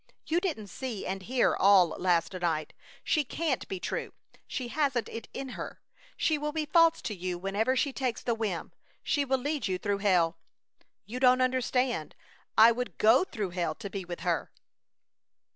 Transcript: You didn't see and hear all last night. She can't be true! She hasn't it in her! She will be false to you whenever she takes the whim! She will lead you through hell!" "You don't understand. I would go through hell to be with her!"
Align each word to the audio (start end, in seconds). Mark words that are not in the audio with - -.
You 0.25 0.39
didn't 0.39 0.65
see 0.65 1.05
and 1.05 1.21
hear 1.21 1.55
all 1.55 1.89
last 1.89 2.33
night. 2.33 2.73
She 3.03 3.23
can't 3.23 3.67
be 3.67 3.79
true! 3.79 4.13
She 4.47 4.69
hasn't 4.69 5.07
it 5.09 5.27
in 5.31 5.49
her! 5.49 5.79
She 6.17 6.39
will 6.39 6.51
be 6.51 6.65
false 6.65 7.03
to 7.03 7.13
you 7.15 7.37
whenever 7.37 7.75
she 7.75 7.93
takes 7.93 8.23
the 8.23 8.33
whim! 8.33 8.71
She 9.03 9.25
will 9.25 9.37
lead 9.37 9.67
you 9.67 9.77
through 9.77 9.99
hell!" 9.99 10.37
"You 11.05 11.19
don't 11.19 11.39
understand. 11.39 12.15
I 12.57 12.71
would 12.71 12.97
go 12.97 13.23
through 13.23 13.51
hell 13.51 13.75
to 13.75 13.91
be 13.91 14.03
with 14.03 14.21
her!" 14.21 14.49